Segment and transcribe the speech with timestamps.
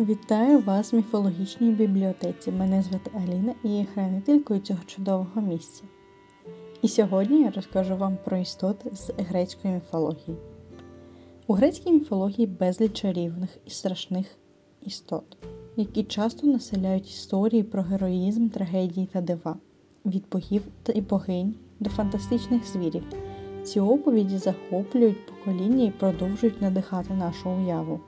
[0.00, 2.52] Вітаю вас в міфологічній бібліотеці.
[2.52, 5.82] Мене звати Аліна і я хранителькою цього чудового місця.
[6.82, 10.36] І сьогодні я розкажу вам про істоти з грецької міфології.
[11.46, 14.26] У грецькій міфології безліч чарівних і страшних
[14.82, 15.36] істот,
[15.76, 19.56] які часто населяють історії про героїзм, трагедії та дива,
[20.06, 20.62] від богів
[20.94, 23.04] і богинь до фантастичних звірів.
[23.62, 28.00] Ці оповіді захоплюють покоління і продовжують надихати нашу уяву.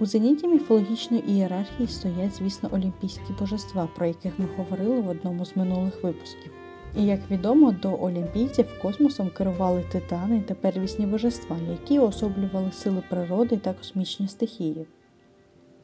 [0.00, 5.56] У зеніті міфологічної ієрархії стоять, звісно, олімпійські божества, про яких ми говорили в одному з
[5.56, 6.52] минулих випусків.
[6.96, 13.56] І як відомо, до олімпійців космосом керували титани та первісні божества, які уособлювали сили природи
[13.56, 14.86] та космічні стихії.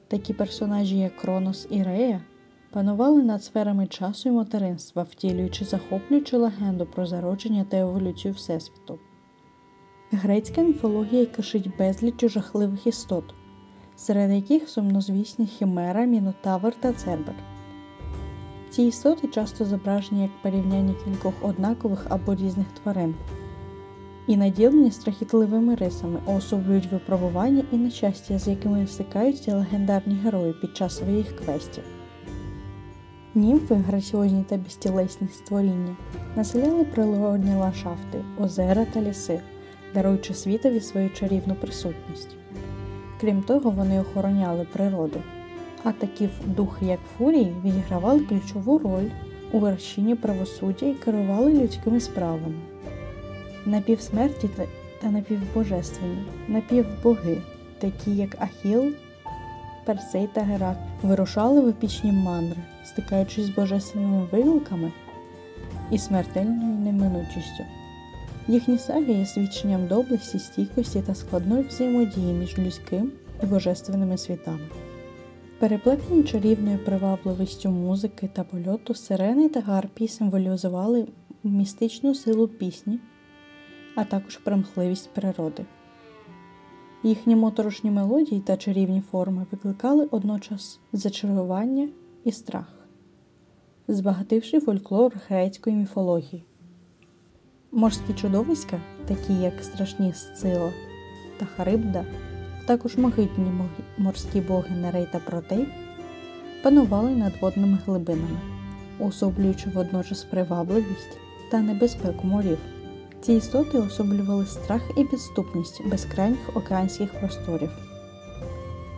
[0.09, 2.21] Такі персонажі, як Кронос і Рея,
[2.71, 8.99] панували над сферами часу і материнства, втілюючи захоплюючу легенду про зародження та еволюцію Всесвіту.
[10.11, 13.25] Грецька міфологія кишить безліч жахливих істот
[14.03, 17.35] серед яких сумнозвісні Хімера, Мінотавр та Цербер.
[18.71, 23.15] Ці істоти часто зображені як порівняння кількох однакових або різних тварин
[24.27, 30.97] і наділені страхітливими рисами, уособлюють випробування і нещастя, з якими стикаються легендарні герої під час
[30.97, 31.85] своїх квестів.
[33.35, 35.97] Німфи, граціозні та безтілесні створіння,
[36.37, 39.41] населяли природні ландшафти, озера та ліси,
[39.95, 42.37] даруючи світові свою чарівну присутність.
[43.23, 45.23] Крім того, вони охороняли природу.
[45.85, 49.09] А такі духи, як фурії, відігравали ключову роль
[49.53, 52.55] у вершині правосуддя і керували людськими справами.
[53.67, 54.51] Напівсмерті
[55.01, 57.39] та напівбожественні, напівбоги,
[57.79, 58.93] такі як Ахіл,
[59.85, 64.93] Персей та Геракл, вирушали в епічні мандри, стикаючись з божественними викликами
[65.91, 67.65] і смертельною неминучістю.
[68.53, 73.13] Їхні саги є свідченням доблесті, стійкості та складної взаємодії між людським
[73.43, 74.69] і божественними світами.
[75.59, 81.07] Переплетені чарівною привабливістю музики та польоту сирени та гарпії символізували
[81.45, 83.01] містичну силу пісні,
[83.97, 85.65] а також примхливість природи.
[87.03, 91.89] Їхні моторошні мелодії та чарівні форми викликали одночас зачарування
[92.25, 92.87] і страх,
[93.89, 96.45] збагативши фольклор грецької міфології.
[97.75, 100.73] Морські чудовиська, такі як страшні Сцила
[101.39, 102.05] та Харибда,
[102.67, 103.53] також могутні
[103.99, 105.67] морські боги Нерей та Протей,
[106.63, 108.41] панували над водними глибинами,
[108.99, 111.19] уособлюючи водночас привабливість
[111.51, 112.59] та небезпеку морів.
[113.21, 117.71] Ці істоти особлювали страх і підступність безкрайніх океанських просторів.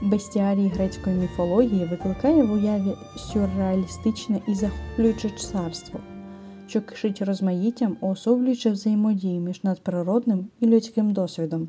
[0.02, 6.00] Бестіарій грецької міфології викликає в уяві сюрреалістичне і захоплююче царство
[6.66, 11.68] що кишить розмаїттям, уособлюючи взаємодію між надприродним і людським досвідом.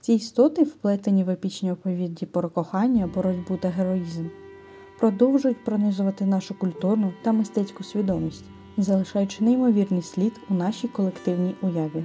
[0.00, 4.26] Ці істоти, вплетені в епічні оповіді про кохання, боротьбу та героїзм,
[4.98, 8.44] продовжують пронизувати нашу культурну та мистецьку свідомість,
[8.76, 12.04] залишаючи неймовірний слід у нашій колективній уяві.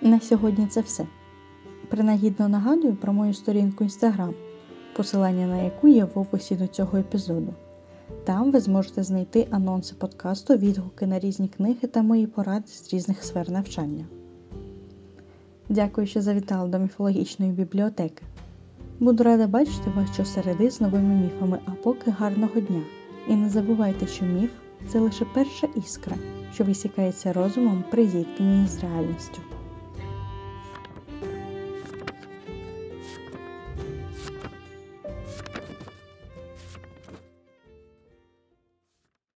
[0.00, 1.06] На сьогодні це все.
[1.88, 4.34] Принагідно нагадую про мою сторінку Instagram,
[4.96, 7.54] посилання на яку є в описі до цього епізоду.
[8.24, 13.24] Там ви зможете знайти анонси подкасту, відгуки на різні книги та мої поради з різних
[13.24, 14.04] сфер навчання.
[15.68, 18.22] Дякую, що завітали до міфологічної бібліотеки.
[19.00, 22.82] Буду рада бачити вас щосереди з новими міфами, а поки гарного дня!
[23.28, 24.50] І не забувайте, що міф
[24.88, 26.16] це лише перша іскра,
[26.54, 29.38] що висікається розумом при зіткненні з реальністю.